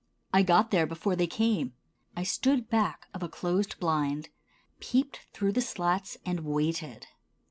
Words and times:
I 0.33 0.41
got 0.41 0.71
there 0.71 0.87
before 0.87 1.15
they 1.15 1.27
came. 1.27 1.73
I 2.17 2.23
stood 2.23 2.71
back 2.71 3.05
of 3.13 3.21
a 3.21 3.29
closed 3.29 3.79
blind, 3.79 4.29
peeped 4.79 5.19
through 5.31 5.51
the 5.51 5.61
slats 5.61 6.17
and 6.25 6.39
waited. 6.39 7.05